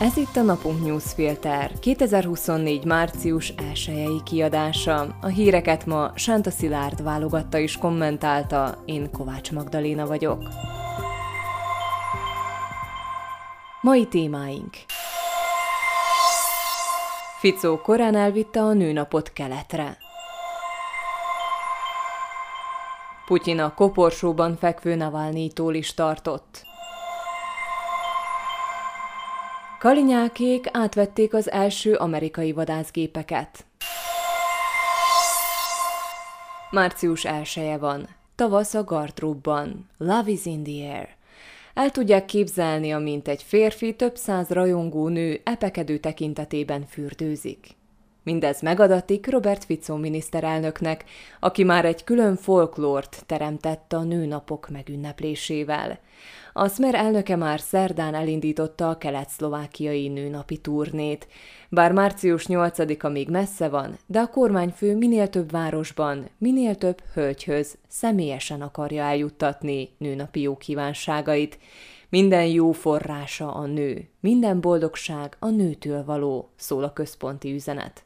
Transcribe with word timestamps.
Ez 0.00 0.16
itt 0.16 0.36
a 0.36 0.42
Napunk 0.42 0.84
Newsfilter 0.84 1.78
2024. 1.78 2.84
március 2.84 3.48
1 3.48 4.22
kiadása. 4.24 5.16
A 5.20 5.26
híreket 5.26 5.86
ma 5.86 6.12
Sánta 6.14 6.50
Szilárd 6.50 7.02
válogatta 7.02 7.58
és 7.58 7.76
kommentálta, 7.76 8.82
én 8.84 9.10
Kovács 9.10 9.52
Magdaléna 9.52 10.06
vagyok. 10.06 10.42
Mai 13.80 14.06
témáink 14.06 14.76
Ficó 17.38 17.80
korán 17.80 18.14
elvitte 18.14 18.60
a 18.60 18.72
nőnapot 18.72 19.32
keletre. 19.32 19.96
Putyin 23.26 23.58
a 23.58 23.74
koporsóban 23.74 24.56
fekvő 24.56 24.94
Navalnyitól 24.94 25.74
is 25.74 25.94
tartott. 25.94 26.68
Kalinyákék 29.80 30.66
átvették 30.72 31.34
az 31.34 31.50
első 31.50 31.94
amerikai 31.94 32.52
vadászgépeket. 32.52 33.66
Március 36.70 37.24
1 37.24 37.78
van. 37.78 38.08
Tavasz 38.34 38.74
a 38.74 38.84
gardróbban. 38.84 39.88
Love 39.98 40.30
is 40.30 40.44
in 40.44 40.62
the 40.62 40.92
air. 40.92 41.08
El 41.74 41.90
tudják 41.90 42.24
képzelni, 42.24 42.92
amint 42.92 43.28
egy 43.28 43.42
férfi 43.42 43.96
több 43.96 44.16
száz 44.16 44.48
rajongó 44.48 45.08
nő 45.08 45.40
epekedő 45.44 45.98
tekintetében 45.98 46.86
fürdőzik. 46.86 47.66
Mindez 48.22 48.60
megadatik 48.60 49.30
Robert 49.30 49.64
Fico 49.64 49.96
miniszterelnöknek, 49.96 51.04
aki 51.40 51.64
már 51.64 51.84
egy 51.84 52.04
külön 52.04 52.36
folklort 52.36 53.22
teremtett 53.26 53.92
a 53.92 54.02
nőnapok 54.02 54.68
megünneplésével. 54.68 55.98
A 56.52 56.68
Smer 56.68 56.94
elnöke 56.94 57.36
már 57.36 57.60
szerdán 57.60 58.14
elindította 58.14 58.88
a 58.88 58.98
kelet-szlovákiai 58.98 60.08
nőnapi 60.08 60.56
turnét. 60.56 61.28
Bár 61.68 61.92
március 61.92 62.44
8-a 62.48 63.08
még 63.08 63.28
messze 63.28 63.68
van, 63.68 63.98
de 64.06 64.20
a 64.20 64.28
kormányfő 64.28 64.96
minél 64.96 65.28
több 65.28 65.50
városban, 65.50 66.28
minél 66.38 66.74
több 66.74 67.02
hölgyhöz 67.14 67.78
személyesen 67.88 68.62
akarja 68.62 69.02
eljuttatni 69.02 69.88
nőnapi 69.98 70.40
jó 70.40 70.56
kívánságait. 70.56 71.58
Minden 72.08 72.46
jó 72.46 72.72
forrása 72.72 73.54
a 73.54 73.66
nő, 73.66 74.08
minden 74.20 74.60
boldogság 74.60 75.36
a 75.38 75.48
nőtől 75.48 76.04
való, 76.04 76.50
szól 76.56 76.84
a 76.84 76.92
központi 76.92 77.52
üzenet. 77.52 78.04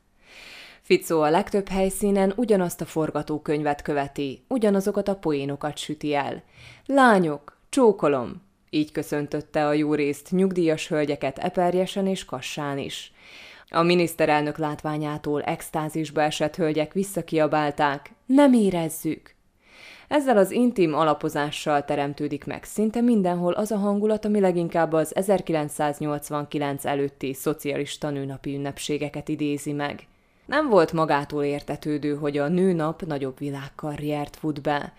Ficó 0.82 1.20
a 1.20 1.30
legtöbb 1.30 1.68
helyszínen 1.68 2.32
ugyanazt 2.36 2.80
a 2.80 2.84
forgatókönyvet 2.84 3.82
követi, 3.82 4.44
ugyanazokat 4.48 5.08
a 5.08 5.16
poénokat 5.16 5.78
süti 5.78 6.14
el. 6.14 6.42
Lányok, 6.86 7.53
csókolom! 7.74 8.42
Így 8.70 8.92
köszöntötte 8.92 9.66
a 9.66 9.72
jó 9.72 9.94
részt 9.94 10.30
nyugdíjas 10.30 10.88
hölgyeket 10.88 11.38
eperjesen 11.38 12.06
és 12.06 12.24
kassán 12.24 12.78
is. 12.78 13.12
A 13.70 13.82
miniszterelnök 13.82 14.58
látványától 14.58 15.42
extázisba 15.42 16.22
esett 16.22 16.56
hölgyek 16.56 16.92
visszakiabálták, 16.92 18.10
nem 18.26 18.52
érezzük! 18.52 19.34
Ezzel 20.08 20.36
az 20.36 20.50
intim 20.50 20.94
alapozással 20.94 21.84
teremtődik 21.84 22.44
meg 22.44 22.64
szinte 22.64 23.00
mindenhol 23.00 23.52
az 23.52 23.70
a 23.70 23.76
hangulat, 23.76 24.24
ami 24.24 24.40
leginkább 24.40 24.92
az 24.92 25.16
1989 25.16 26.84
előtti 26.84 27.32
szocialista 27.32 28.10
nőnapi 28.10 28.54
ünnepségeket 28.54 29.28
idézi 29.28 29.72
meg. 29.72 30.06
Nem 30.46 30.68
volt 30.68 30.92
magától 30.92 31.44
értetődő, 31.44 32.14
hogy 32.14 32.38
a 32.38 32.48
nőnap 32.48 33.02
nagyobb 33.02 33.38
világkarriert 33.38 34.36
fut 34.36 34.62
be. 34.62 34.92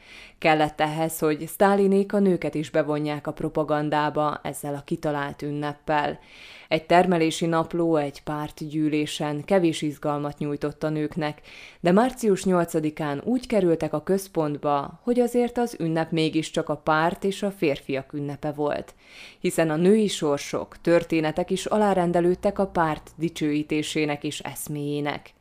Kellett 0.45 0.81
ehhez, 0.81 1.19
hogy 1.19 1.47
Sztálinék 1.47 2.13
a 2.13 2.19
nőket 2.19 2.55
is 2.55 2.69
bevonják 2.69 3.27
a 3.27 3.33
propagandába 3.33 4.39
ezzel 4.43 4.75
a 4.75 4.83
kitalált 4.85 5.41
ünneppel. 5.41 6.19
Egy 6.67 6.85
termelési 6.85 7.45
napló 7.45 7.95
egy 7.95 8.23
pártgyűlésen 8.23 9.43
kevés 9.45 9.81
izgalmat 9.81 10.37
nyújtott 10.37 10.83
a 10.83 10.89
nőknek, 10.89 11.41
de 11.79 11.91
március 11.91 12.43
8-án 12.45 13.23
úgy 13.23 13.47
kerültek 13.47 13.93
a 13.93 14.03
központba, 14.03 14.99
hogy 15.03 15.19
azért 15.19 15.57
az 15.57 15.75
ünnep 15.79 16.11
mégiscsak 16.11 16.69
a 16.69 16.77
párt 16.77 17.23
és 17.23 17.43
a 17.43 17.51
férfiak 17.51 18.13
ünnepe 18.13 18.51
volt. 18.51 18.95
Hiszen 19.39 19.69
a 19.69 19.75
női 19.75 20.07
sorsok, 20.07 20.81
történetek 20.81 21.51
is 21.51 21.65
alárendelődtek 21.65 22.59
a 22.59 22.67
párt 22.67 23.11
dicsőítésének 23.15 24.23
és 24.23 24.39
eszméjének. 24.39 25.34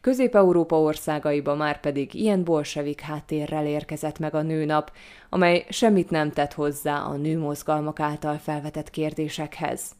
Közép-Európa 0.00 0.80
országaiba 0.80 1.54
már 1.54 1.80
pedig 1.80 2.14
ilyen 2.14 2.44
bolsevik 2.44 3.00
háttérrel 3.00 3.66
érkezett 3.66 4.18
meg 4.18 4.34
a 4.34 4.42
nőnap, 4.42 4.92
amely 5.28 5.66
semmit 5.68 6.10
nem 6.10 6.30
tett 6.30 6.52
hozzá 6.52 7.02
a 7.02 7.16
nőmozgalmak 7.16 8.00
által 8.00 8.38
felvetett 8.38 8.90
kérdésekhez. 8.90 9.92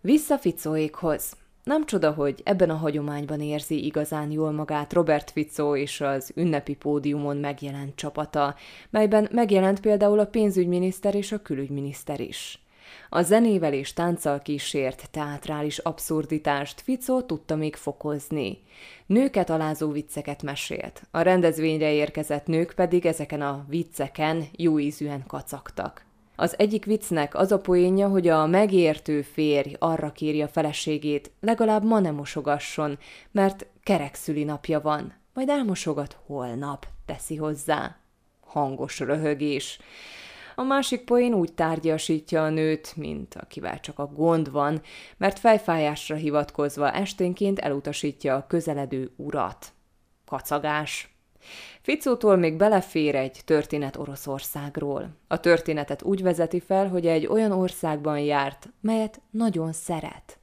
Vissza 0.00 0.38
Ficóékhoz. 0.38 1.36
Nem 1.64 1.86
csoda, 1.86 2.10
hogy 2.12 2.40
ebben 2.44 2.70
a 2.70 2.74
hagyományban 2.74 3.40
érzi 3.40 3.84
igazán 3.84 4.30
jól 4.30 4.52
magát 4.52 4.92
Robert 4.92 5.30
Fico 5.30 5.76
és 5.76 6.00
az 6.00 6.32
ünnepi 6.34 6.74
pódiumon 6.74 7.36
megjelent 7.36 7.94
csapata, 7.94 8.54
melyben 8.90 9.28
megjelent 9.32 9.80
például 9.80 10.18
a 10.18 10.26
pénzügyminiszter 10.26 11.14
és 11.14 11.32
a 11.32 11.42
külügyminiszter 11.42 12.20
is. 12.20 12.62
A 13.08 13.22
zenével 13.22 13.72
és 13.72 13.92
tánccal 13.92 14.40
kísért 14.40 15.10
teátrális 15.10 15.78
abszurditást 15.78 16.80
Ficó 16.80 17.20
tudta 17.20 17.56
még 17.56 17.76
fokozni. 17.76 18.58
Nőket 19.06 19.50
alázó 19.50 19.90
vicceket 19.90 20.42
mesélt, 20.42 21.02
a 21.10 21.20
rendezvényre 21.20 21.92
érkezett 21.92 22.46
nők 22.46 22.72
pedig 22.74 23.06
ezeken 23.06 23.40
a 23.40 23.64
vicceken 23.68 24.44
jó 24.52 24.78
ízűen 24.78 25.26
kacagtak. 25.26 26.04
Az 26.36 26.58
egyik 26.58 26.84
viccnek 26.84 27.34
az 27.34 27.52
a 27.52 27.60
poénja, 27.60 28.08
hogy 28.08 28.28
a 28.28 28.46
megértő 28.46 29.22
férj 29.22 29.76
arra 29.78 30.12
kéri 30.12 30.42
a 30.42 30.48
feleségét, 30.48 31.30
legalább 31.40 31.84
ma 31.84 32.00
nem 32.00 32.14
mosogasson, 32.14 32.98
mert 33.30 33.66
kerekszüli 33.82 34.44
napja 34.44 34.80
van, 34.80 35.14
majd 35.34 35.48
elmosogat 35.48 36.16
holnap, 36.26 36.86
teszi 37.06 37.36
hozzá. 37.36 37.96
Hangos 38.40 38.98
röhögés. 38.98 39.78
A 40.54 40.62
másik 40.62 41.04
poén 41.04 41.34
úgy 41.34 41.52
tárgyasítja 41.52 42.44
a 42.44 42.50
nőt, 42.50 42.96
mint 42.96 43.34
akivel 43.34 43.80
csak 43.80 43.98
a 43.98 44.06
gond 44.06 44.50
van, 44.50 44.80
mert 45.16 45.38
fejfájásra 45.38 46.16
hivatkozva 46.16 46.90
esténként 46.90 47.58
elutasítja 47.58 48.34
a 48.34 48.46
közeledő 48.46 49.10
urat. 49.16 49.72
Kacagás. 50.26 51.16
Ficótól 51.80 52.36
még 52.36 52.56
belefér 52.56 53.14
egy 53.14 53.40
történet 53.44 53.96
Oroszországról. 53.96 55.08
A 55.28 55.40
történetet 55.40 56.02
úgy 56.02 56.22
vezeti 56.22 56.60
fel, 56.60 56.88
hogy 56.88 57.06
egy 57.06 57.26
olyan 57.26 57.52
országban 57.52 58.18
járt, 58.18 58.68
melyet 58.80 59.20
nagyon 59.30 59.72
szeret. 59.72 60.38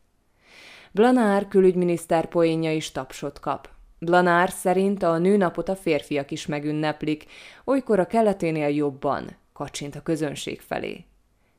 Blanár 0.92 1.48
külügyminiszter 1.48 2.25
poénja 2.25 2.74
is 2.74 2.92
tapsot 2.92 3.40
kap. 3.40 3.69
Blanár 4.00 4.50
szerint 4.50 5.03
a 5.03 5.18
nőnapot 5.18 5.69
a 5.69 5.75
férfiak 5.75 6.31
is 6.31 6.46
megünneplik, 6.46 7.25
olykor 7.66 8.00
a 8.00 8.06
keleténél 8.06 8.68
jobban, 8.68 9.30
kacsint 9.59 9.96
a 9.96 10.02
közönség 10.02 10.62
felé. 10.62 11.06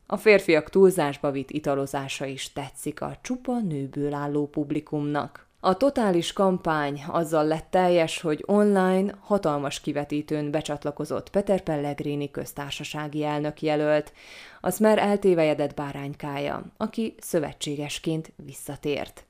A 0.06 0.16
férfiak 0.16 0.70
túlzásba 0.70 1.30
vitt 1.30 1.50
italozása 1.50 2.24
is 2.24 2.52
tetszik 2.52 3.00
a 3.00 3.18
csupa 3.22 3.58
nőből 3.58 4.14
álló 4.14 4.46
publikumnak. 4.46 5.46
A 5.60 5.76
totális 5.76 6.32
kampány 6.32 7.02
azzal 7.08 7.44
lett 7.44 7.66
teljes, 7.70 8.20
hogy 8.20 8.42
online 8.46 9.14
hatalmas 9.20 9.80
kivetítőn 9.80 10.50
becsatlakozott 10.50 11.30
Peter 11.30 11.60
Pellegrini 11.60 12.30
köztársasági 12.30 13.24
elnök 13.24 13.62
jelölt, 13.62 14.12
az 14.60 14.78
már 14.78 14.98
eltévejedett 14.98 15.74
báránykája, 15.74 16.64
aki 16.76 17.14
szövetségesként 17.18 18.32
visszatért. 18.36 19.24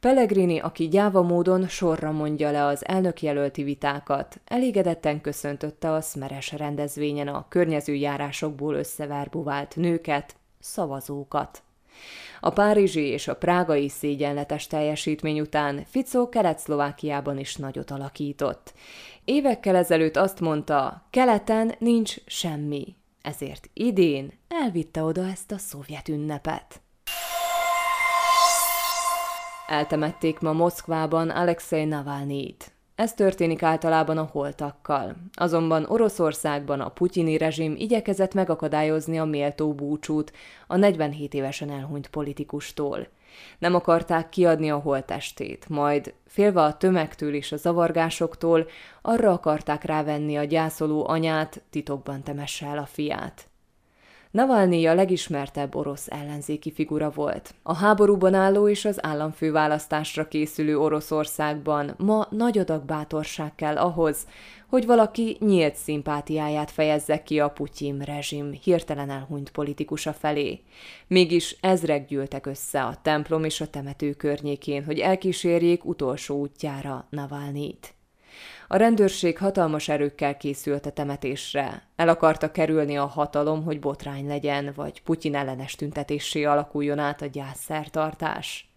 Pellegrini, 0.00 0.58
aki 0.58 0.88
gyáva 0.88 1.22
módon 1.22 1.68
sorra 1.68 2.12
mondja 2.12 2.50
le 2.50 2.64
az 2.64 2.86
elnökjelölti 2.86 3.62
vitákat, 3.62 4.40
elégedetten 4.44 5.20
köszöntötte 5.20 5.92
a 5.92 6.00
szmeres 6.00 6.52
rendezvényen 6.52 7.28
a 7.28 7.46
környező 7.48 7.94
járásokból 7.94 8.74
összevárbuvált 8.74 9.76
nőket, 9.76 10.36
szavazókat. 10.60 11.62
A 12.40 12.50
párizsi 12.50 13.00
és 13.00 13.28
a 13.28 13.36
prágai 13.36 13.88
szégyenletes 13.88 14.66
teljesítmény 14.66 15.40
után 15.40 15.84
Fico 15.86 16.28
Kelet-Szlovákiában 16.28 17.38
is 17.38 17.56
nagyot 17.56 17.90
alakított. 17.90 18.72
Évekkel 19.24 19.76
ezelőtt 19.76 20.16
azt 20.16 20.40
mondta, 20.40 21.06
keleten 21.10 21.74
nincs 21.78 22.14
semmi, 22.26 22.96
ezért 23.22 23.70
idén 23.72 24.32
elvitte 24.48 25.02
oda 25.02 25.26
ezt 25.26 25.52
a 25.52 25.58
szovjet 25.58 26.08
ünnepet. 26.08 26.80
Eltemették 29.70 30.38
ma 30.38 30.52
Moszkvában 30.52 31.30
Alexei 31.30 31.84
Navalnyit. 31.84 32.72
Ez 32.94 33.14
történik 33.14 33.62
általában 33.62 34.18
a 34.18 34.28
holtakkal. 34.32 35.16
Azonban 35.32 35.84
Oroszországban 35.88 36.80
a 36.80 36.88
putyini 36.88 37.36
rezsim 37.36 37.74
igyekezett 37.78 38.34
megakadályozni 38.34 39.18
a 39.18 39.24
méltó 39.24 39.74
búcsút 39.74 40.32
a 40.66 40.76
47 40.76 41.34
évesen 41.34 41.70
elhunyt 41.70 42.08
politikustól. 42.08 43.08
Nem 43.58 43.74
akarták 43.74 44.28
kiadni 44.28 44.70
a 44.70 44.78
holtestét, 44.78 45.68
majd 45.68 46.14
félve 46.26 46.62
a 46.62 46.76
tömegtől 46.76 47.34
és 47.34 47.52
a 47.52 47.56
zavargásoktól 47.56 48.66
arra 49.02 49.32
akarták 49.32 49.84
rávenni 49.84 50.36
a 50.36 50.44
gyászoló 50.44 51.08
anyát, 51.08 51.62
titokban 51.70 52.22
temesse 52.22 52.66
el 52.66 52.78
a 52.78 52.86
fiát. 52.86 53.49
Navalnyi 54.30 54.86
a 54.86 54.94
legismertebb 54.94 55.74
orosz 55.74 56.06
ellenzéki 56.10 56.72
figura 56.72 57.10
volt. 57.10 57.54
A 57.62 57.74
háborúban 57.74 58.34
álló 58.34 58.68
és 58.68 58.84
az 58.84 59.04
államfőválasztásra 59.04 60.28
készülő 60.28 60.78
Oroszországban 60.78 61.94
ma 61.98 62.26
nagy 62.30 62.58
adag 62.58 62.84
bátorság 62.84 63.54
kell 63.54 63.76
ahhoz, 63.76 64.26
hogy 64.66 64.86
valaki 64.86 65.36
nyílt 65.40 65.74
szimpátiáját 65.74 66.70
fejezze 66.70 67.22
ki 67.22 67.40
a 67.40 67.48
Putyin 67.48 67.98
rezsim 67.98 68.52
hirtelen 68.52 69.10
elhunyt 69.10 69.50
politikusa 69.50 70.12
felé. 70.12 70.60
Mégis 71.06 71.56
ezrek 71.60 72.06
gyűltek 72.06 72.46
össze 72.46 72.82
a 72.84 72.98
templom 73.02 73.44
és 73.44 73.60
a 73.60 73.70
temető 73.70 74.12
környékén, 74.12 74.84
hogy 74.84 74.98
elkísérjék 74.98 75.84
utolsó 75.84 76.38
útjára 76.38 77.06
Navalnyit. 77.10 77.94
A 78.72 78.76
rendőrség 78.76 79.38
hatalmas 79.38 79.88
erőkkel 79.88 80.36
készült 80.36 80.86
a 80.86 80.90
temetésre. 80.90 81.82
El 81.96 82.08
akarta 82.08 82.50
kerülni 82.50 82.96
a 82.96 83.06
hatalom, 83.06 83.64
hogy 83.64 83.80
botrány 83.80 84.26
legyen, 84.26 84.72
vagy 84.74 85.02
Putyin 85.02 85.34
ellenes 85.34 85.74
tüntetésé 85.74 86.44
alakuljon 86.44 86.98
át 86.98 87.22
a 87.22 87.26
gyászszertartás. 87.26 88.70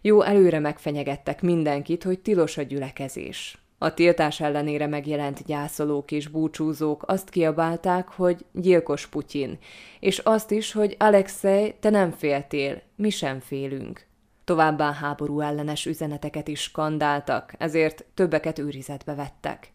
Jó 0.00 0.22
előre 0.22 0.58
megfenyegettek 0.58 1.42
mindenkit, 1.42 2.02
hogy 2.02 2.18
tilos 2.18 2.56
a 2.56 2.62
gyülekezés. 2.62 3.58
A 3.78 3.94
tiltás 3.94 4.40
ellenére 4.40 4.86
megjelent 4.86 5.44
gyászolók 5.44 6.10
és 6.12 6.28
búcsúzók 6.28 7.02
azt 7.06 7.30
kiabálták, 7.30 8.08
hogy 8.08 8.44
gyilkos 8.52 9.06
Putyin, 9.06 9.58
és 10.00 10.18
azt 10.18 10.50
is, 10.50 10.72
hogy 10.72 10.96
Alexei, 10.98 11.74
te 11.80 11.90
nem 11.90 12.10
féltél, 12.10 12.82
mi 12.96 13.10
sem 13.10 13.40
félünk. 13.40 14.07
Továbbá 14.48 14.92
háború 14.92 15.40
ellenes 15.40 15.86
üzeneteket 15.86 16.48
is 16.48 16.60
skandáltak, 16.60 17.52
ezért 17.58 18.04
többeket 18.14 18.58
őrizetbe 18.58 19.14
vettek. 19.14 19.72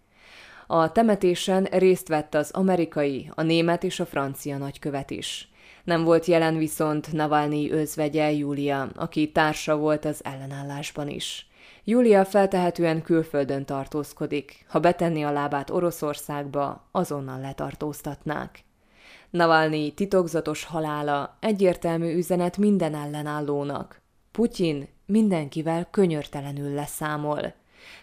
A 0.68 0.92
temetésen 0.92 1.64
részt 1.64 2.08
vett 2.08 2.34
az 2.34 2.52
amerikai, 2.52 3.32
a 3.36 3.42
német 3.42 3.84
és 3.84 4.00
a 4.00 4.06
francia 4.06 4.58
nagykövet 4.58 5.12
is. 5.12 5.52
Nem 5.84 6.04
volt 6.04 6.26
jelen 6.26 6.58
viszont 6.58 7.12
Navalnyi 7.12 7.72
özvegye 7.72 8.32
Júlia, 8.32 8.90
aki 8.96 9.32
társa 9.32 9.78
volt 9.78 10.06
az 10.06 10.24
ellenállásban 10.24 11.10
is. 11.10 11.48
Júlia 11.84 12.26
feltehetően 12.26 13.02
külföldön 13.02 13.66
tartózkodik. 13.66 14.66
Ha 14.68 14.80
betenni 14.80 15.24
a 15.24 15.32
lábát 15.32 15.70
Oroszországba, 15.70 16.88
azonnal 16.92 17.40
letartóztatnák. 17.40 18.64
Navalnyi 19.30 19.92
titokzatos 19.92 20.64
halála 20.64 21.38
egyértelmű 21.40 22.16
üzenet 22.16 22.58
minden 22.58 22.96
ellenállónak. 22.96 24.03
Putyin 24.34 24.88
mindenkivel 25.06 25.88
könyörtelenül 25.92 26.74
leszámol. 26.74 27.54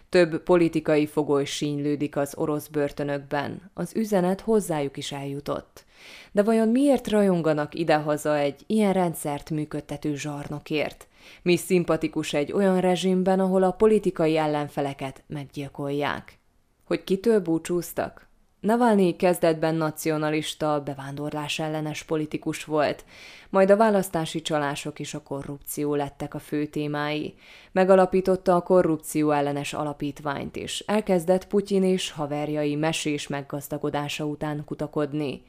Több 0.09 0.43
politikai 0.43 1.05
fogoly 1.07 1.45
sínylődik 1.45 2.15
az 2.15 2.33
orosz 2.37 2.67
börtönökben. 2.67 3.71
Az 3.73 3.95
üzenet 3.95 4.41
hozzájuk 4.41 4.97
is 4.97 5.11
eljutott. 5.11 5.85
De 6.31 6.43
vajon 6.43 6.67
miért 6.67 7.07
rajonganak 7.07 7.75
idehaza 7.75 8.37
egy 8.37 8.63
ilyen 8.67 8.93
rendszert 8.93 9.49
működtető 9.49 10.15
zsarnokért? 10.15 11.07
Mi 11.41 11.55
szimpatikus 11.55 12.33
egy 12.33 12.51
olyan 12.51 12.79
rezsimben, 12.79 13.39
ahol 13.39 13.63
a 13.63 13.71
politikai 13.71 14.37
ellenfeleket 14.37 15.23
meggyilkolják? 15.27 16.39
Hogy 16.83 17.03
kitől 17.03 17.39
búcsúztak? 17.39 18.27
Navalnyi 18.61 19.15
kezdetben 19.15 19.75
nacionalista, 19.75 20.81
bevándorlás 20.85 21.59
ellenes 21.59 22.03
politikus 22.03 22.63
volt, 22.63 23.05
majd 23.49 23.69
a 23.69 23.77
választási 23.77 24.41
csalások 24.41 24.99
és 24.99 25.13
a 25.13 25.23
korrupció 25.23 25.95
lettek 25.95 26.33
a 26.33 26.39
fő 26.39 26.65
témái. 26.65 27.33
Megalapította 27.71 28.55
a 28.55 28.61
korrupció 28.61 29.31
ellenes 29.31 29.73
alapítványt 29.73 30.55
is. 30.55 30.79
Elkezdett 30.79 31.47
Putyin 31.47 31.83
és 31.83 32.11
haverjai 32.11 32.75
mesés 32.75 33.27
meggazdagodása 33.27 34.25
után 34.25 34.63
kutakodni. 34.65 35.43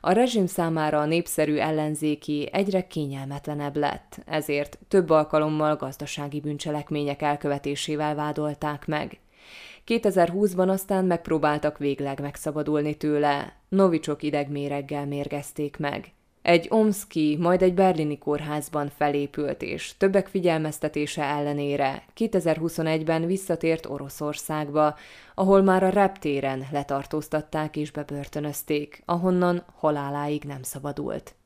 A 0.00 0.12
rezsim 0.12 0.46
számára 0.46 1.00
a 1.00 1.06
népszerű 1.06 1.56
ellenzéki 1.56 2.48
egyre 2.52 2.86
kényelmetlenebb 2.86 3.76
lett, 3.76 4.18
ezért 4.26 4.78
több 4.88 5.10
alkalommal 5.10 5.76
gazdasági 5.76 6.40
bűncselekmények 6.40 7.22
elkövetésével 7.22 8.14
vádolták 8.14 8.86
meg. 8.86 9.18
2020-ban 9.88 10.68
aztán 10.68 11.04
megpróbáltak 11.04 11.78
végleg 11.78 12.20
megszabadulni 12.20 12.96
tőle, 12.96 13.56
novicsok 13.68 14.22
idegméreggel 14.22 15.06
mérgezték 15.06 15.76
meg. 15.76 16.12
Egy 16.42 16.66
omszki, 16.70 17.36
majd 17.40 17.62
egy 17.62 17.74
berlini 17.74 18.18
kórházban 18.18 18.90
felépült 18.96 19.62
és 19.62 19.96
többek 19.96 20.26
figyelmeztetése 20.26 21.22
ellenére 21.22 22.04
2021-ben 22.16 23.26
visszatért 23.26 23.86
Oroszországba, 23.86 24.96
ahol 25.34 25.62
már 25.62 25.82
a 25.82 25.88
reptéren 25.88 26.66
letartóztatták 26.72 27.76
és 27.76 27.90
bebörtönözték, 27.90 29.02
ahonnan 29.04 29.64
haláláig 29.78 30.44
nem 30.44 30.62
szabadult 30.62 31.37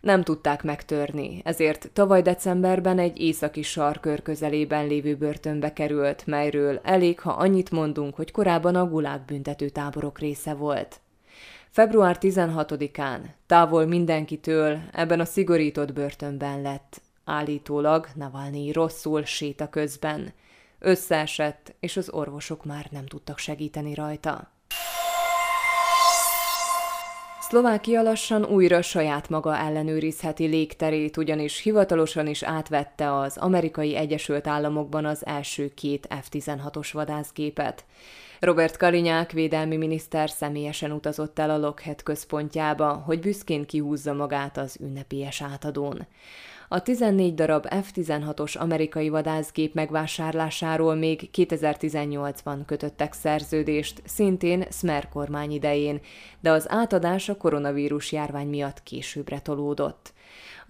nem 0.00 0.22
tudták 0.22 0.62
megtörni, 0.62 1.40
ezért 1.44 1.90
tavaly 1.92 2.22
decemberben 2.22 2.98
egy 2.98 3.20
északi 3.20 3.62
sarkör 3.62 4.22
közelében 4.22 4.86
lévő 4.86 5.16
börtönbe 5.16 5.72
került, 5.72 6.26
melyről 6.26 6.80
elég, 6.82 7.20
ha 7.20 7.30
annyit 7.30 7.70
mondunk, 7.70 8.14
hogy 8.14 8.30
korábban 8.30 8.74
a 8.74 8.88
gulág 8.88 9.24
büntető 9.24 9.68
táborok 9.68 10.18
része 10.18 10.54
volt. 10.54 11.00
Február 11.70 12.16
16-án, 12.20 13.20
távol 13.46 13.86
mindenkitől, 13.86 14.78
ebben 14.92 15.20
a 15.20 15.24
szigorított 15.24 15.92
börtönben 15.92 16.62
lett, 16.62 17.00
állítólag 17.24 18.08
Navalnyi 18.14 18.72
rosszul 18.72 19.24
séta 19.24 19.68
közben. 19.68 20.32
Összeesett, 20.78 21.74
és 21.80 21.96
az 21.96 22.10
orvosok 22.10 22.64
már 22.64 22.86
nem 22.90 23.06
tudtak 23.06 23.38
segíteni 23.38 23.94
rajta. 23.94 24.57
Szlovákia 27.48 28.02
lassan 28.02 28.44
újra 28.44 28.82
saját 28.82 29.28
maga 29.28 29.56
ellenőrizheti 29.56 30.44
légterét, 30.46 31.16
ugyanis 31.16 31.60
hivatalosan 31.62 32.26
is 32.26 32.42
átvette 32.42 33.14
az 33.14 33.36
amerikai 33.36 33.96
Egyesült 33.96 34.46
Államokban 34.46 35.04
az 35.04 35.26
első 35.26 35.72
két 35.74 36.08
F-16-os 36.10 36.88
vadászgépet. 36.92 37.84
Robert 38.40 38.76
Kalinyák 38.76 39.32
védelmi 39.32 39.76
miniszter 39.76 40.30
személyesen 40.30 40.92
utazott 40.92 41.38
el 41.38 41.50
a 41.50 41.58
Lockheed 41.58 42.02
központjába, 42.02 42.92
hogy 42.92 43.20
büszkén 43.20 43.66
kihúzza 43.66 44.12
magát 44.12 44.56
az 44.56 44.76
ünnepélyes 44.80 45.42
átadón. 45.42 46.06
A 46.68 46.82
14 46.82 47.34
darab 47.34 47.66
F-16-os 47.66 48.58
amerikai 48.58 49.08
vadászgép 49.08 49.74
megvásárlásáról 49.74 50.94
még 50.94 51.30
2018-ban 51.32 52.58
kötöttek 52.66 53.12
szerződést, 53.12 54.02
szintén 54.04 54.64
Smer 54.70 55.08
kormány 55.08 55.50
idején, 55.50 56.00
de 56.40 56.50
az 56.50 56.70
átadás 56.70 57.28
a 57.28 57.36
koronavírus 57.36 58.12
járvány 58.12 58.48
miatt 58.48 58.82
későbbre 58.82 59.40
tolódott 59.40 60.12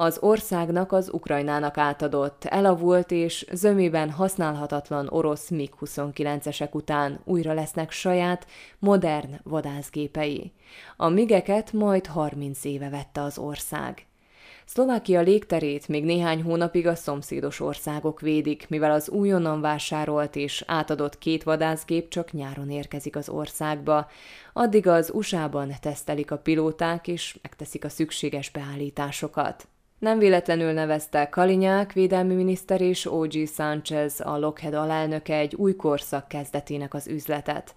az 0.00 0.18
országnak 0.20 0.92
az 0.92 1.12
Ukrajnának 1.12 1.78
átadott, 1.78 2.44
elavult 2.44 3.10
és 3.10 3.46
zömében 3.52 4.10
használhatatlan 4.10 5.08
orosz 5.08 5.48
MiG-29-esek 5.48 6.72
után 6.72 7.20
újra 7.24 7.52
lesznek 7.52 7.90
saját, 7.90 8.46
modern 8.78 9.40
vadászgépei. 9.42 10.52
A 10.96 11.08
migeket 11.08 11.72
majd 11.72 12.06
30 12.06 12.64
éve 12.64 12.88
vette 12.88 13.22
az 13.22 13.38
ország. 13.38 14.06
Szlovákia 14.64 15.20
légterét 15.20 15.88
még 15.88 16.04
néhány 16.04 16.42
hónapig 16.42 16.86
a 16.86 16.94
szomszédos 16.94 17.60
országok 17.60 18.20
védik, 18.20 18.68
mivel 18.68 18.90
az 18.90 19.08
újonnan 19.08 19.60
vásárolt 19.60 20.36
és 20.36 20.64
átadott 20.66 21.18
két 21.18 21.42
vadászgép 21.42 22.08
csak 22.08 22.32
nyáron 22.32 22.70
érkezik 22.70 23.16
az 23.16 23.28
országba. 23.28 24.08
Addig 24.52 24.86
az 24.86 25.10
USA-ban 25.14 25.72
tesztelik 25.80 26.30
a 26.30 26.38
pilóták 26.38 27.08
és 27.08 27.38
megteszik 27.42 27.84
a 27.84 27.88
szükséges 27.88 28.50
beállításokat. 28.50 29.68
Nem 29.98 30.18
véletlenül 30.18 30.72
nevezte 30.72 31.28
Kalinyák 31.28 31.92
védelmi 31.92 32.34
miniszter 32.34 32.80
és 32.80 33.06
O.G. 33.06 33.48
Sanchez, 33.48 34.20
a 34.20 34.38
Lockheed 34.38 34.74
alelnöke 34.74 35.36
egy 35.36 35.54
új 35.54 35.76
korszak 35.76 36.28
kezdetének 36.28 36.94
az 36.94 37.08
üzletet. 37.08 37.74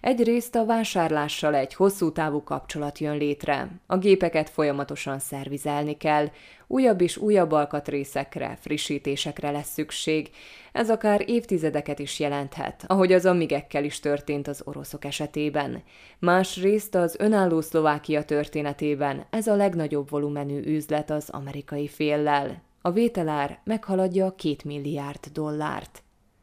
Egyrészt 0.00 0.54
a 0.54 0.64
vásárlással 0.64 1.54
egy 1.54 1.74
hosszú 1.74 2.12
távú 2.12 2.42
kapcsolat 2.42 2.98
jön 2.98 3.16
létre. 3.16 3.68
A 3.86 3.96
gépeket 3.96 4.50
folyamatosan 4.50 5.18
szervizelni 5.18 5.96
kell, 5.96 6.26
újabb 6.72 7.00
és 7.00 7.16
újabb 7.16 7.52
alkatrészekre, 7.52 8.56
frissítésekre 8.60 9.50
lesz 9.50 9.72
szükség. 9.72 10.30
Ez 10.72 10.90
akár 10.90 11.24
évtizedeket 11.26 11.98
is 11.98 12.20
jelenthet, 12.20 12.84
ahogy 12.86 13.12
az 13.12 13.26
amigekkel 13.26 13.84
is 13.84 14.00
történt 14.00 14.48
az 14.48 14.62
oroszok 14.64 15.04
esetében. 15.04 15.82
Másrészt 16.18 16.94
az 16.94 17.16
önálló 17.18 17.60
Szlovákia 17.60 18.24
történetében 18.24 19.26
ez 19.30 19.46
a 19.46 19.56
legnagyobb 19.56 20.10
volumenű 20.10 20.60
üzlet 20.64 21.10
az 21.10 21.30
amerikai 21.30 21.88
féllel. 21.88 22.62
A 22.80 22.90
vételár 22.90 23.60
meghaladja 23.64 24.26
a 24.26 24.34
két 24.34 24.64
milliárd 24.64 25.26
dollárt. 25.32 26.02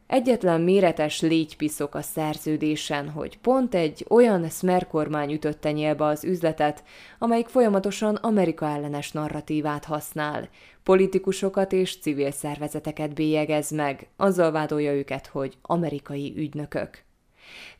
Egyetlen 0.09 0.61
méretes 0.61 1.21
légypiszok 1.21 1.95
a 1.95 2.01
szerződésen, 2.01 3.09
hogy 3.09 3.37
pont 3.37 3.75
egy 3.75 4.05
olyan 4.07 4.49
Smer 4.49 4.87
kormány 4.87 5.31
ütötte 5.31 5.71
nyílba 5.71 6.07
az 6.07 6.23
üzletet, 6.23 6.83
amelyik 7.19 7.47
folyamatosan 7.47 8.15
Amerika 8.15 8.65
ellenes 8.65 9.11
narratívát 9.11 9.85
használ, 9.85 10.49
politikusokat 10.83 11.71
és 11.71 11.99
civil 11.99 12.31
szervezeteket 12.31 13.13
bélyegez 13.13 13.71
meg, 13.71 14.07
azzal 14.17 14.51
vádolja 14.51 14.93
őket, 14.93 15.27
hogy 15.27 15.57
amerikai 15.61 16.33
ügynökök. 16.35 17.03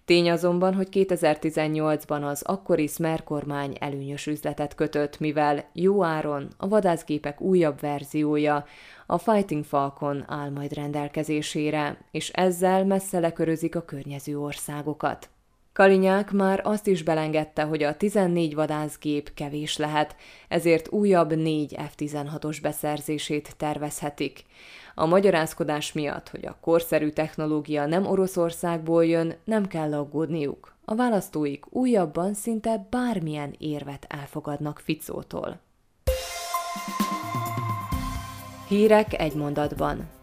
Tény 0.10 0.32
azonban, 0.32 0.74
hogy 0.74 0.88
2018-ban 0.92 2.22
az 2.30 2.42
akkori 2.42 2.88
Smer 2.88 3.24
kormány 3.24 3.75
előnyös 3.80 4.28
üzletet 4.28 4.75
kötött, 4.75 5.20
mivel 5.20 5.70
jó 5.74 6.04
áron 6.04 6.48
a 6.58 6.68
vadászgépek 6.68 7.42
újabb 7.42 7.80
verziója, 7.80 8.66
a 9.06 9.18
Fighting 9.18 9.63
Falcon 9.63 10.24
áll 10.28 10.50
majd 10.50 10.74
rendelkezésére, 10.74 11.98
és 12.12 12.30
ezzel 12.30 12.86
messze 12.86 13.20
lekörözik 13.20 13.75
a 13.75 13.82
környező 13.82 14.39
országokat. 14.39 15.30
Kalinyák 15.74 16.32
már 16.32 16.62
azt 16.63 16.88
is 16.88 17.04
belengedte, 17.04 17.63
hogy 17.63 17.84
a 17.84 17.98
14 17.98 18.56
vadászgép 18.56 19.34
kevés 19.34 19.78
lehet, 19.78 20.16
ezért 20.48 20.92
újabb 20.92 21.36
négy 21.36 21.75
F-16-os 21.78 22.58
beszerzését 22.62 23.56
tervezhetik. 23.58 24.44
A 25.00 25.06
magyarázkodás 25.06 25.94
miatt, 25.94 26.29
hogy 26.29 26.46
a 26.46 26.58
korszerű 26.62 27.10
technológia 27.10 27.86
nem 27.86 28.06
Oroszországból 28.06 29.06
jön, 29.06 29.36
nem 29.44 29.68
kell 29.68 29.94
aggódniuk. 29.94 30.75
A 30.86 30.96
választóik 30.96 31.65
újabban 31.70 32.34
szinte 32.34 32.88
bármilyen 32.89 33.56
érvet 33.58 34.06
elfogadnak 34.10 34.79
Ficótól. 34.79 35.60
Hírek 38.68 39.20
egy 39.20 39.36
mondatban. 39.36 40.19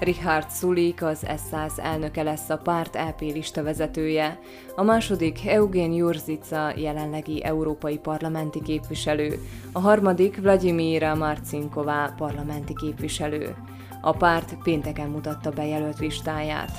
Richard 0.00 0.50
Sulik 0.50 1.02
az 1.02 1.26
S100 1.26 1.78
elnöke 1.78 2.22
lesz 2.22 2.50
a 2.50 2.56
párt 2.56 2.94
LP 2.94 3.20
lista 3.20 3.62
vezetője, 3.62 4.38
a 4.76 4.82
második 4.82 5.46
Eugen 5.46 5.92
Jurzica 5.92 6.72
jelenlegi 6.76 7.44
európai 7.44 7.98
parlamenti 7.98 8.62
képviselő, 8.62 9.38
a 9.72 9.80
harmadik 9.80 10.40
Vladimira 10.40 11.14
Marcinková 11.14 12.14
parlamenti 12.16 12.74
képviselő. 12.74 13.54
A 14.00 14.12
párt 14.12 14.54
pénteken 14.62 15.08
mutatta 15.08 15.50
be 15.50 15.66
jelölt 15.66 15.98
listáját. 15.98 16.70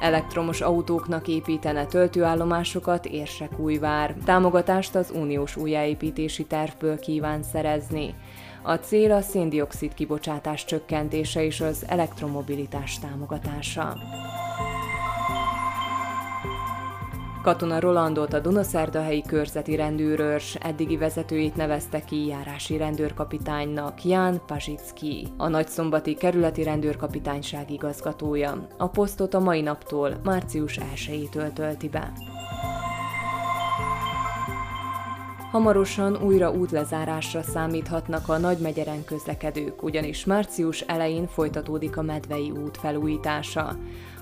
Elektromos 0.00 0.60
autóknak 0.60 1.28
építene 1.28 1.86
töltőállomásokat 1.86 3.06
Érsekújvár. 3.06 4.14
Támogatást 4.24 4.94
az 4.94 5.10
uniós 5.14 5.56
újjáépítési 5.56 6.44
tervből 6.44 6.98
kíván 6.98 7.42
szerezni. 7.42 8.14
A 8.66 8.74
cél 8.74 9.12
a 9.12 9.20
széndiokszid 9.20 9.94
kibocsátás 9.94 10.64
csökkentése 10.64 11.44
és 11.44 11.60
az 11.60 11.84
elektromobilitás 11.88 12.98
támogatása. 12.98 13.96
Katona 17.42 17.80
Rolandot 17.80 18.32
a 18.32 18.40
Dunaszerdahelyi 18.40 19.22
körzeti 19.22 19.76
rendőrörs 19.76 20.54
eddigi 20.54 20.96
vezetőjét 20.96 21.56
nevezte 21.56 22.04
ki 22.04 22.26
járási 22.26 22.76
rendőrkapitánynak 22.76 24.04
Ján 24.04 24.40
Pazsicki, 24.46 25.26
a 25.36 25.48
nagyszombati 25.48 26.14
kerületi 26.14 26.62
rendőrkapitányság 26.62 27.70
igazgatója. 27.70 28.66
A 28.78 28.88
posztot 28.88 29.34
a 29.34 29.40
mai 29.40 29.60
naptól, 29.60 30.20
március 30.22 30.78
1-től 30.96 31.52
tölti 31.52 31.88
be. 31.88 32.12
Hamarosan 35.54 36.22
újra 36.22 36.50
útlezárásra 36.50 37.42
számíthatnak 37.42 38.28
a 38.28 38.38
nagymegyeren 38.38 39.04
közlekedők, 39.04 39.82
ugyanis 39.82 40.24
március 40.24 40.80
elején 40.80 41.26
folytatódik 41.26 41.96
a 41.96 42.02
Medvei 42.02 42.50
út 42.50 42.76
felújítása. 42.76 43.76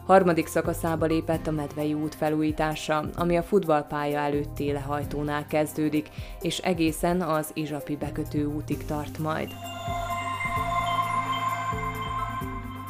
Harmadik 0.06 0.46
szakaszába 0.46 1.06
lépett 1.06 1.46
a 1.46 1.50
Medvei 1.50 1.94
út 1.94 2.14
felújítása, 2.14 3.04
ami 3.14 3.36
a 3.36 3.42
futballpálya 3.42 4.18
előtti 4.18 4.72
lehajtónál 4.72 5.46
kezdődik, 5.46 6.08
és 6.40 6.58
egészen 6.58 7.20
az 7.20 7.50
Izsapi 7.54 7.96
bekötő 7.96 8.44
útig 8.44 8.84
tart 8.84 9.18
majd. 9.18 9.48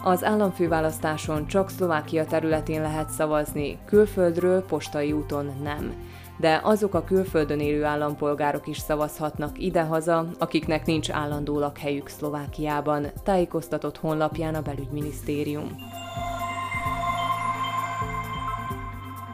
Az 0.04 0.24
államfőválasztáson 0.24 1.46
csak 1.46 1.70
Szlovákia 1.70 2.24
területén 2.24 2.82
lehet 2.82 3.10
szavazni, 3.10 3.78
külföldről 3.84 4.64
postai 4.64 5.12
úton 5.12 5.52
nem 5.62 5.94
de 6.42 6.60
azok 6.62 6.94
a 6.94 7.04
külföldön 7.04 7.60
élő 7.60 7.84
állampolgárok 7.84 8.66
is 8.66 8.78
szavazhatnak 8.78 9.58
idehaza, 9.58 10.26
akiknek 10.38 10.86
nincs 10.86 11.10
állandó 11.10 11.58
lakhelyük 11.58 12.08
Szlovákiában, 12.08 13.06
tájékoztatott 13.24 13.96
honlapján 13.96 14.54
a 14.54 14.62
belügyminisztérium. 14.62 15.76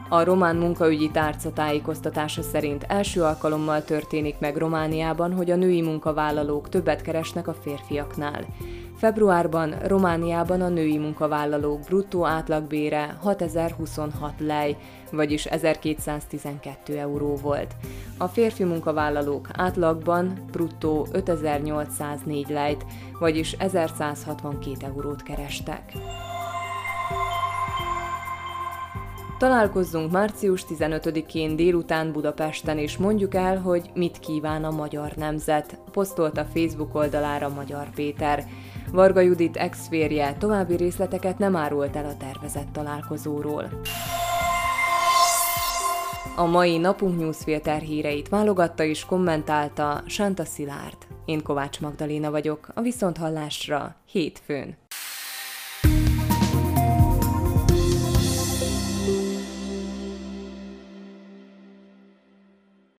A 0.09 0.23
román 0.23 0.55
munkaügyi 0.55 1.11
tárca 1.11 1.53
tájékoztatása 1.53 2.41
szerint 2.41 2.85
első 2.87 3.21
alkalommal 3.21 3.83
történik 3.83 4.39
meg 4.39 4.57
Romániában, 4.57 5.33
hogy 5.33 5.51
a 5.51 5.55
női 5.55 5.81
munkavállalók 5.81 6.69
többet 6.69 7.01
keresnek 7.01 7.47
a 7.47 7.53
férfiaknál. 7.53 8.45
Februárban 8.99 9.75
Romániában 9.87 10.61
a 10.61 10.67
női 10.67 10.97
munkavállalók 10.97 11.79
bruttó 11.79 12.25
átlagbére 12.25 13.17
6026 13.21 14.33
lej, 14.39 14.77
vagyis 15.11 15.45
1212 15.45 16.97
euró 16.97 17.35
volt. 17.35 17.75
A 18.17 18.27
férfi 18.27 18.63
munkavállalók 18.63 19.47
átlagban 19.53 20.45
bruttó 20.51 21.07
5804 21.11 22.49
lejt, 22.49 22.85
vagyis 23.19 23.51
1162 23.51 24.85
eurót 24.85 25.23
kerestek. 25.23 25.93
Találkozzunk 29.37 30.11
március 30.11 30.65
15-én 30.69 31.55
délután 31.55 32.11
Budapesten, 32.11 32.77
és 32.77 32.97
mondjuk 32.97 33.35
el, 33.35 33.57
hogy 33.57 33.89
mit 33.93 34.19
kíván 34.19 34.63
a 34.63 34.71
magyar 34.71 35.11
nemzet, 35.15 35.79
posztolt 35.91 36.37
a 36.37 36.45
Facebook 36.53 36.95
oldalára 36.95 37.49
Magyar 37.49 37.89
Péter. 37.95 38.45
Varga 38.91 39.19
Judit 39.19 39.57
ex-férje 39.57 40.33
további 40.33 40.75
részleteket 40.75 41.37
nem 41.37 41.55
árult 41.55 41.95
el 41.95 42.05
a 42.05 42.17
tervezett 42.17 42.71
találkozóról. 42.71 43.81
A 46.35 46.45
mai 46.45 46.77
napunk 46.77 47.19
newsfilter 47.19 47.81
híreit 47.81 48.29
válogatta 48.29 48.83
és 48.83 49.05
kommentálta 49.05 50.03
Santa 50.05 50.45
Szilárd. 50.45 50.97
Én 51.25 51.43
Kovács 51.43 51.79
Magdaléna 51.79 52.31
vagyok, 52.31 52.67
a 52.73 52.81
Viszonthallásra 52.81 53.95
hétfőn. 54.05 54.77